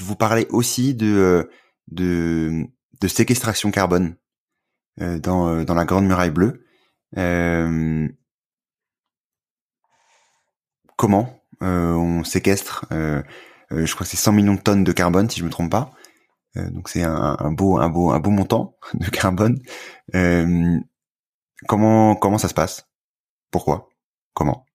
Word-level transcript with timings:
Vous 0.00 0.16
parlez 0.16 0.46
aussi 0.50 0.94
de, 0.94 1.50
de, 1.88 2.66
de 3.00 3.08
séquestration 3.08 3.70
carbone 3.70 4.16
dans, 4.98 5.64
dans 5.64 5.74
la 5.74 5.84
Grande 5.84 6.06
Muraille 6.06 6.30
Bleue. 6.30 6.64
comment 10.96 11.42
on 11.60 12.24
séquestre 12.24 12.86
Je 12.90 13.94
crois 13.94 14.04
que 14.04 14.10
c'est 14.10 14.16
100 14.16 14.32
millions 14.32 14.54
de 14.54 14.60
tonnes 14.60 14.84
de 14.84 14.92
carbone, 14.92 15.30
si 15.30 15.40
je 15.40 15.44
me 15.44 15.50
trompe 15.50 15.70
pas. 15.70 15.92
donc 16.56 16.88
c'est 16.88 17.02
un, 17.04 17.36
un, 17.38 17.52
beau, 17.52 17.78
un 17.78 17.88
beau, 17.88 18.10
un 18.10 18.20
beau 18.20 18.30
montant 18.30 18.76
de 18.94 19.08
carbone. 19.08 19.58
comment, 21.68 22.16
comment 22.16 22.38
ça 22.38 22.48
se 22.48 22.54
passe? 22.54 22.88
Pourquoi? 23.50 23.88
Comment? 24.34 24.66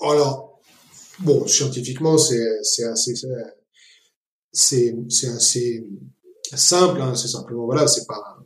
Alors, 0.00 0.60
bon, 1.20 1.46
scientifiquement, 1.46 2.18
c'est 2.18 2.62
c'est 2.62 2.84
assez 2.84 3.14
c'est 4.52 4.96
c'est 5.08 5.28
assez 5.28 5.86
simple. 6.54 7.00
Hein, 7.00 7.14
c'est 7.14 7.28
simplement 7.28 7.66
voilà, 7.66 7.86
c'est 7.86 8.06
pas 8.06 8.38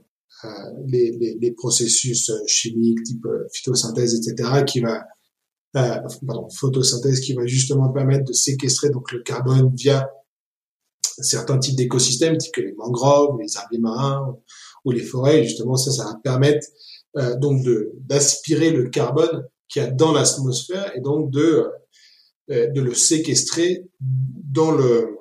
euh, 0.45 0.49
les, 0.87 1.12
les, 1.12 1.39
les, 1.41 1.53
processus 1.53 2.33
chimiques 2.47 3.05
type 3.05 3.25
euh, 3.27 3.47
phytosynthèse, 3.53 4.17
etc., 4.17 4.65
qui 4.67 4.81
va 4.81 5.05
euh, 5.77 5.97
pardon, 6.27 6.49
photosynthèse 6.51 7.21
qui 7.21 7.33
va 7.33 7.47
justement 7.47 7.89
permettre 7.91 8.25
de 8.25 8.34
séquestrer 8.34 8.91
donc 8.91 9.11
le 9.11 9.23
carbone 9.23 9.75
via 9.75 10.11
certains 11.19 11.59
types 11.59 11.77
d'écosystèmes, 11.77 12.37
tels 12.37 12.51
que 12.51 12.61
les 12.61 12.75
mangroves, 12.75 13.41
les 13.41 13.57
arbres 13.57 13.79
marins 13.79 14.37
ou 14.84 14.91
les 14.91 15.03
forêts. 15.03 15.45
justement, 15.45 15.77
ça, 15.77 15.91
ça 15.91 16.05
va 16.05 16.15
permettre 16.23 16.67
euh, 17.17 17.37
donc 17.37 17.62
de 17.65 17.93
d'aspirer 18.01 18.71
le 18.71 18.91
carbone 18.91 19.47
qu'il 19.73 19.83
y 19.83 19.87
a 19.87 19.91
dans 19.91 20.12
l'atmosphère 20.12 20.95
et 20.97 21.01
donc 21.01 21.31
de 21.31 21.67
euh, 22.51 22.67
de 22.69 22.81
le 22.81 22.95
séquestrer 22.95 23.85
dans 24.01 24.71
le 24.71 25.17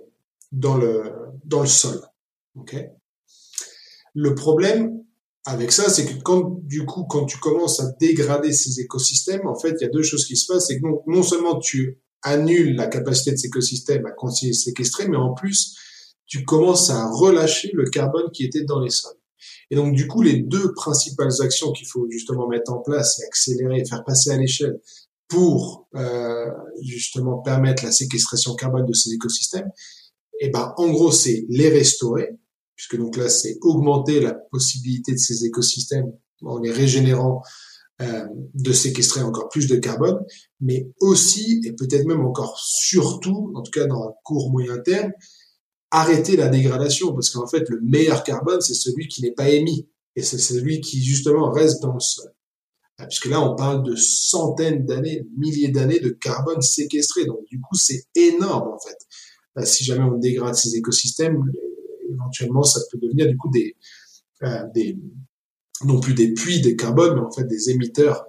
dans 0.52 0.76
le 0.76 1.04
dans 1.46 1.62
le 1.62 1.68
sol. 1.68 2.02
Ok? 2.56 2.76
Le 4.14 4.36
problème 4.36 5.04
avec 5.46 5.72
ça, 5.72 5.90
c'est 5.90 6.06
que 6.06 6.22
quand 6.22 6.60
du 6.64 6.86
coup 6.86 7.06
quand 7.06 7.26
tu 7.26 7.38
commences 7.38 7.80
à 7.80 7.92
dégrader 8.00 8.52
ces 8.52 8.82
écosystèmes, 8.82 9.48
en 9.48 9.58
fait, 9.58 9.76
il 9.80 9.84
y 9.84 9.86
a 9.86 9.90
deux 9.90 10.04
choses 10.04 10.26
qui 10.26 10.36
se 10.36 10.52
passent. 10.52 10.68
C'est 10.68 10.82
que 10.82 10.86
non, 10.86 11.02
non 11.08 11.24
seulement 11.24 11.58
tu 11.60 12.02
annules 12.24 12.76
la 12.76 12.88
capacité 12.88 13.32
de 13.32 13.38
ces 13.38 13.48
écosystèmes 13.48 14.06
à 14.06 14.12
continuer 14.12 14.52
à 14.52 14.56
séquestrer, 14.56 15.08
mais 15.08 15.18
en 15.18 15.34
plus 15.34 15.78
tu 16.28 16.44
commences 16.46 16.90
à 16.90 17.10
relâcher 17.10 17.72
le 17.74 17.90
carbone 17.90 18.32
qui 18.32 18.46
était 18.46 18.64
dans 18.64 18.80
les 18.80 18.90
sols. 18.90 19.21
Et 19.70 19.76
donc, 19.76 19.94
du 19.94 20.08
coup, 20.08 20.22
les 20.22 20.42
deux 20.42 20.74
principales 20.74 21.32
actions 21.42 21.72
qu'il 21.72 21.88
faut 21.88 22.08
justement 22.10 22.48
mettre 22.48 22.72
en 22.72 22.80
place 22.80 23.20
et 23.20 23.26
accélérer 23.26 23.84
faire 23.86 24.04
passer 24.04 24.32
à 24.32 24.38
l'échelle 24.38 24.80
pour 25.28 25.88
euh, 25.96 26.50
justement 26.82 27.38
permettre 27.40 27.86
la 27.86 27.92
séquestration 27.92 28.56
carbone 28.56 28.86
de 28.86 28.94
ces 28.94 29.14
écosystèmes, 29.14 29.70
et 30.42 30.48
eh 30.48 30.50
ben, 30.50 30.74
en 30.78 30.90
gros, 30.90 31.12
c'est 31.12 31.46
les 31.50 31.70
restaurer, 31.70 32.32
puisque 32.76 32.98
donc 32.98 33.16
là, 33.16 33.30
c'est 33.30 33.60
augmenter 33.62 34.20
la 34.20 34.34
possibilité 34.34 35.12
de 35.12 35.20
ces 35.20 35.46
écosystèmes 35.46 36.12
en 36.44 36.58
les 36.58 36.72
régénérant 36.72 37.44
euh, 38.02 38.26
de 38.56 38.74
séquestrer 38.74 39.22
encore 39.22 39.50
plus 39.50 39.68
de 39.68 39.76
carbone, 39.76 40.20
mais 40.60 40.90
aussi, 41.00 41.62
et 41.64 41.74
peut-être 41.74 42.08
même 42.08 42.26
encore 42.26 42.58
surtout, 42.60 43.54
en 43.56 43.62
tout 43.62 43.70
cas 43.70 43.86
dans 43.86 44.02
un 44.02 44.14
court 44.24 44.52
moyen 44.52 44.80
terme, 44.80 45.12
arrêter 45.92 46.36
la 46.36 46.48
dégradation, 46.48 47.14
parce 47.14 47.30
qu'en 47.30 47.48
fait, 47.48 47.70
le 47.70 47.80
meilleur 47.82 48.24
carbone, 48.24 48.62
c'est 48.62 48.74
celui 48.74 49.08
qui 49.08 49.22
n'est 49.22 49.34
pas 49.34 49.50
émis, 49.50 49.88
et 50.16 50.24
c'est 50.24 50.40
celui 50.40 50.82
qui, 50.82 51.04
justement, 51.04 51.52
reste 51.52 51.82
dans 51.82 51.94
le 51.94 52.00
sol. 52.00 52.32
Ah, 52.98 53.08
puisque 53.08 53.26
là, 53.26 53.42
on 53.42 53.56
parle 53.56 53.84
de 53.84 53.96
centaines 53.96 54.86
d'années, 54.86 55.26
milliers 55.38 55.70
d'années 55.70 56.00
de 56.00 56.10
carbone 56.10 56.62
séquestré, 56.62 57.26
donc 57.26 57.46
du 57.48 57.60
coup, 57.60 57.76
c'est 57.76 58.04
énorme, 58.16 58.74
en 58.74 58.80
fait. 58.80 58.98
Bah, 59.56 59.66
si 59.66 59.84
jamais 59.84 60.04
on 60.04 60.18
dégrade 60.18 60.56
ces 60.56 60.76
écosystèmes, 60.76 61.44
éventuellement, 62.10 62.64
ça 62.64 62.80
peut 62.92 62.98
devenir, 62.98 63.28
du 63.28 63.38
coup, 63.38 63.50
des, 63.52 63.76
euh, 64.44 64.64
des 64.74 64.98
non 65.84 66.00
plus 66.00 66.14
des 66.14 66.34
puits 66.34 66.62
de 66.62 66.72
carbone, 66.72 67.16
mais 67.16 67.22
en 67.22 67.32
fait 67.32 67.46
des 67.46 67.70
émetteurs 67.70 68.26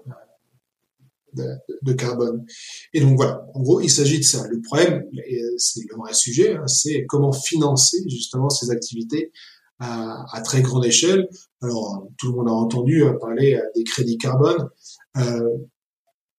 euh, 1.39 1.55
de, 1.83 1.93
carbone. 1.93 2.45
Et 2.93 3.01
donc 3.01 3.17
voilà, 3.17 3.45
en 3.55 3.61
gros, 3.61 3.81
il 3.81 3.91
s'agit 3.91 4.19
de 4.19 4.25
ça. 4.25 4.47
Le 4.49 4.61
problème, 4.61 5.05
et 5.27 5.43
c'est 5.59 5.83
le 5.89 5.97
vrai 5.97 6.15
sujet, 6.15 6.57
hein, 6.57 6.67
c'est 6.67 7.05
comment 7.07 7.33
financer 7.33 7.99
justement 8.09 8.51
ces 8.51 8.71
activités 8.71 9.33
à, 9.79 10.41
très 10.45 10.63
grande 10.63 10.85
échelle. 10.85 11.29
Alors, 11.61 12.07
tout 12.17 12.31
le 12.31 12.37
monde 12.39 12.49
a 12.49 12.53
entendu 12.53 13.03
euh, 13.03 13.15
parler 13.15 13.55
euh, 13.55 13.63
des 13.75 13.83
crédits 13.83 14.17
carbone. 14.17 14.69
Euh, 15.17 15.57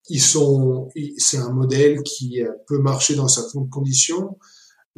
ils 0.08 0.20
sont, 0.20 0.88
c'est 1.16 1.38
un 1.38 1.50
modèle 1.50 2.02
qui 2.02 2.42
euh, 2.42 2.50
peut 2.66 2.78
marcher 2.78 3.14
dans 3.14 3.28
certaines 3.28 3.68
conditions, 3.68 4.38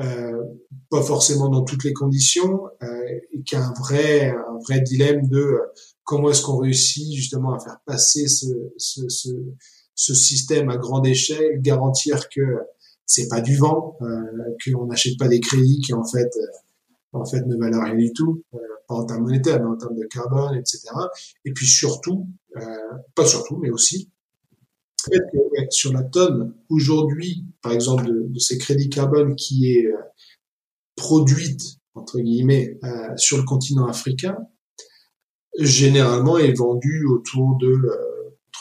euh, 0.00 0.42
pas 0.90 1.02
forcément 1.02 1.48
dans 1.48 1.62
toutes 1.62 1.84
les 1.84 1.92
conditions, 1.92 2.66
euh, 2.82 3.02
et 3.32 3.42
qui 3.42 3.56
a 3.56 3.64
un 3.64 3.72
vrai, 3.74 4.30
un 4.30 4.58
vrai 4.66 4.80
dilemme 4.80 5.26
de 5.28 5.58
comment 6.04 6.30
est-ce 6.30 6.42
qu'on 6.42 6.58
réussit 6.58 7.14
justement 7.14 7.54
à 7.54 7.60
faire 7.60 7.78
passer 7.86 8.26
ce, 8.26 8.46
ce, 8.76 9.08
ce, 9.08 9.28
ce 9.96 10.14
système 10.14 10.68
à 10.68 10.76
grande 10.76 11.06
échelle, 11.06 11.60
garantir 11.60 12.28
que 12.28 12.58
c'est 13.06 13.28
pas 13.28 13.40
du 13.40 13.56
vent, 13.56 13.96
euh, 14.02 14.22
qu'on 14.64 14.86
n'achète 14.86 15.18
pas 15.18 15.26
des 15.26 15.40
crédits 15.40 15.80
qui 15.80 15.94
en 15.94 16.04
fait 16.04 16.30
euh, 16.36 17.18
en 17.18 17.24
fait 17.24 17.40
ne 17.46 17.56
valent 17.56 17.82
rien 17.82 17.94
du 17.94 18.12
tout, 18.12 18.42
euh, 18.54 18.58
pas 18.86 18.94
en 18.94 19.06
termes 19.06 19.22
monétaires, 19.22 19.58
mais 19.60 19.68
en 19.68 19.76
termes 19.76 19.96
de 19.96 20.04
carbone, 20.04 20.54
etc. 20.54 20.82
Et 21.44 21.52
puis 21.52 21.66
surtout, 21.66 22.28
euh, 22.56 22.60
pas 23.14 23.24
surtout, 23.24 23.56
mais 23.56 23.70
aussi, 23.70 24.10
sur 25.70 25.92
la 25.92 26.02
tonne 26.02 26.54
aujourd'hui, 26.68 27.44
par 27.62 27.72
exemple, 27.72 28.06
de, 28.06 28.26
de, 28.28 28.38
ces 28.38 28.58
crédits 28.58 28.90
carbone 28.90 29.34
qui 29.36 29.72
est 29.72 29.86
produite 30.96 31.78
entre 31.94 32.18
guillemets 32.18 32.78
sur 33.16 33.38
le 33.38 33.44
continent 33.44 33.86
africain, 33.86 34.36
généralement 35.60 36.38
est 36.38 36.52
vendue 36.52 37.06
autour 37.06 37.56
de 37.56 37.88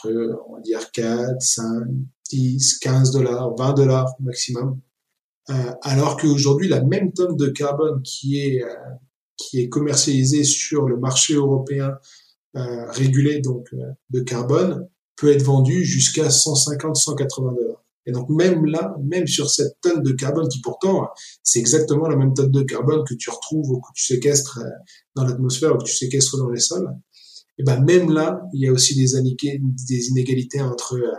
on 0.03 0.55
va 0.55 0.61
dire 0.61 0.91
4, 0.91 1.41
5, 1.41 1.63
10, 2.29 2.79
15 2.79 3.11
dollars, 3.11 3.55
20 3.55 3.73
dollars 3.73 4.15
maximum. 4.19 4.79
Euh, 5.49 5.53
alors 5.81 6.17
qu'aujourd'hui, 6.17 6.67
la 6.67 6.83
même 6.83 7.13
tonne 7.13 7.35
de 7.35 7.47
carbone 7.47 8.01
qui 8.01 8.39
est, 8.41 8.63
euh, 8.63 8.75
qui 9.37 9.61
est 9.61 9.69
commercialisée 9.69 10.43
sur 10.43 10.87
le 10.87 10.97
marché 10.97 11.35
européen 11.35 11.93
euh, 12.55 12.89
régulé 12.91 13.41
donc 13.41 13.67
de 14.09 14.19
carbone 14.21 14.87
peut 15.17 15.31
être 15.31 15.43
vendue 15.43 15.83
jusqu'à 15.83 16.29
150, 16.29 16.95
180 16.95 17.53
dollars. 17.53 17.83
Et 18.07 18.11
donc 18.11 18.29
même 18.29 18.65
là, 18.65 18.95
même 19.03 19.27
sur 19.27 19.49
cette 19.49 19.79
tonne 19.81 20.03
de 20.03 20.11
carbone 20.11 20.47
qui 20.47 20.61
pourtant 20.61 21.09
c'est 21.43 21.59
exactement 21.59 22.07
la 22.07 22.15
même 22.15 22.33
tonne 22.33 22.51
de 22.51 22.61
carbone 22.61 23.03
que 23.03 23.15
tu 23.15 23.29
retrouves 23.29 23.71
ou 23.71 23.81
que 23.81 23.87
tu 23.95 24.05
séquestres 24.05 24.59
dans 25.15 25.25
l'atmosphère 25.25 25.75
ou 25.75 25.79
que 25.79 25.85
tu 25.85 25.95
séquestres 25.95 26.37
dans 26.37 26.49
les 26.49 26.59
sols, 26.59 26.87
et 27.57 27.63
ben 27.63 27.81
même 27.81 28.11
là, 28.11 28.41
il 28.53 28.61
y 28.61 28.67
a 28.67 28.71
aussi 28.71 28.95
des, 28.95 30.07
inégalités 30.09 30.61
entre 30.61 30.95
euh, 30.95 31.13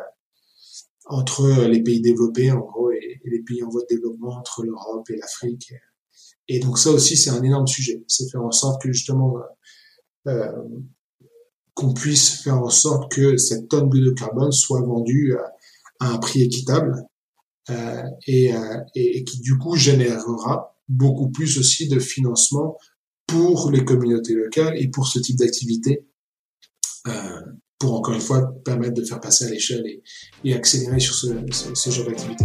entre 1.07 1.67
les 1.67 1.83
pays 1.83 2.01
développés 2.01 2.51
en 2.51 2.61
gros 2.61 2.91
et, 2.91 3.21
les 3.25 3.43
pays 3.43 3.63
en 3.63 3.69
voie 3.69 3.83
de 3.83 3.95
développement, 3.95 4.37
entre 4.37 4.65
l'Europe 4.65 5.09
et 5.11 5.17
l'Afrique. 5.17 5.73
Et 6.49 6.61
donc 6.61 6.79
ça 6.79 6.91
aussi, 6.91 7.17
c'est 7.17 7.31
un 7.31 7.43
énorme 7.43 7.67
sujet. 7.67 8.05
C'est 8.07 8.31
faire 8.31 8.43
en 8.43 8.53
sorte 8.53 8.83
que 8.83 8.93
justement 8.93 9.37
euh, 10.27 10.53
qu'on 11.75 11.93
puisse 11.93 12.43
faire 12.43 12.59
en 12.59 12.71
sorte 12.71 13.13
que 13.13 13.37
cette 13.37 13.69
tonne 13.69 13.91
de 13.91 14.11
carbone 14.11 14.51
soit 14.51 14.81
vendue 14.81 15.37
à, 15.37 15.53
un 16.01 16.19
prix 16.19 16.43
équitable 16.43 17.05
euh, 17.71 18.03
et, 18.27 18.55
euh, 18.55 18.79
et, 18.95 19.25
qui 19.25 19.41
du 19.41 19.59
coup 19.59 19.77
générera 19.77 20.77
beaucoup 20.89 21.31
plus 21.31 21.59
aussi 21.59 21.89
de 21.89 21.99
financement 21.99 22.79
pour 23.27 23.71
les 23.71 23.85
communautés 23.85 24.35
locales 24.35 24.75
et 24.79 24.89
pour 24.89 25.07
ce 25.07 25.19
type 25.19 25.37
d'activité 25.37 26.07
pour 27.79 27.95
encore 27.95 28.15
une 28.15 28.21
fois 28.21 28.55
permettre 28.65 28.95
de 28.95 29.05
faire 29.05 29.21
passer 29.21 29.47
à 29.47 29.51
l'échelle 29.51 29.85
et, 30.45 30.55
accélérer 30.55 31.01
sur 31.01 31.15
ce, 31.15 31.29
ce 31.75 31.91
genre 31.91 32.07
d'activité. 32.07 32.45